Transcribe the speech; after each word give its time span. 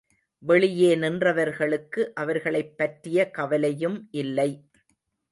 வெளியே 0.43 0.95
நின்றவர்களுக்கு 0.95 2.11
அவர்களைப் 2.13 2.77
பற்றிய 2.77 3.31
கவலையும் 3.31 4.07
இல்லை. 4.11 4.49